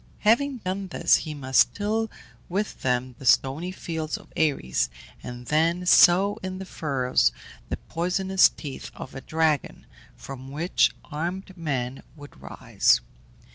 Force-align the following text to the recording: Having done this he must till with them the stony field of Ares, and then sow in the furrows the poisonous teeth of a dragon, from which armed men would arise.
Having 0.21 0.57
done 0.65 0.87
this 0.87 1.17
he 1.17 1.35
must 1.35 1.75
till 1.75 2.09
with 2.49 2.81
them 2.81 3.13
the 3.19 3.25
stony 3.27 3.71
field 3.71 4.17
of 4.17 4.33
Ares, 4.35 4.89
and 5.21 5.45
then 5.45 5.85
sow 5.85 6.39
in 6.41 6.57
the 6.57 6.65
furrows 6.65 7.31
the 7.69 7.77
poisonous 7.77 8.49
teeth 8.49 8.89
of 8.95 9.13
a 9.13 9.21
dragon, 9.21 9.85
from 10.15 10.49
which 10.49 10.89
armed 11.05 11.55
men 11.55 12.01
would 12.15 12.35
arise. 12.37 12.99